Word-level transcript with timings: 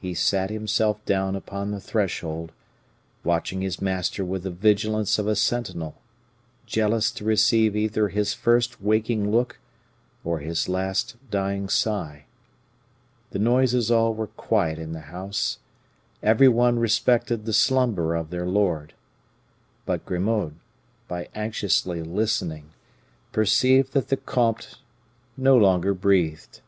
He 0.00 0.14
sat 0.14 0.50
himself 0.50 1.04
down 1.04 1.36
upon 1.36 1.70
the 1.70 1.78
threshold, 1.78 2.50
watching 3.22 3.60
his 3.60 3.80
master 3.80 4.24
with 4.24 4.42
the 4.42 4.50
vigilance 4.50 5.16
of 5.16 5.28
a 5.28 5.36
sentinel, 5.36 5.94
jealous 6.66 7.12
to 7.12 7.24
receive 7.24 7.76
either 7.76 8.08
his 8.08 8.34
first 8.34 8.80
waking 8.82 9.30
look 9.30 9.60
or 10.24 10.40
his 10.40 10.68
last 10.68 11.14
dying 11.30 11.68
sigh. 11.68 12.24
The 13.30 13.38
noises 13.38 13.92
all 13.92 14.12
were 14.12 14.26
quiet 14.26 14.80
in 14.80 14.90
the 14.92 15.02
house 15.12 15.58
every 16.20 16.48
one 16.48 16.80
respected 16.80 17.44
the 17.44 17.52
slumber 17.52 18.16
of 18.16 18.30
their 18.30 18.46
lord. 18.48 18.94
But 19.86 20.04
Grimaud, 20.04 20.54
by 21.06 21.28
anxiously 21.32 22.02
listening, 22.02 22.70
perceived 23.30 23.92
that 23.92 24.08
the 24.08 24.16
comte 24.16 24.80
no 25.36 25.56
longer 25.56 25.94
breathed. 25.94 26.58